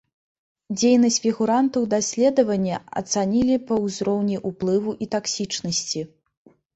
Дзейнасць 0.77 1.17
фігурантаў 1.25 1.83
даследавання 1.93 2.75
ацанілі 3.01 3.57
па 3.67 3.77
ўзроўні 3.83 4.37
ўплыву 4.51 4.95
і 5.07 5.09
таксічнасці. 5.17 6.01